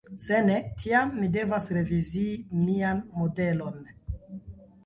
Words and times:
Se 0.27 0.37
ne, 0.45 0.53
tiam 0.83 1.11
mi 1.17 1.29
devas 1.35 1.69
revizii 1.77 2.33
mian 2.65 3.05
modelon. 3.21 3.81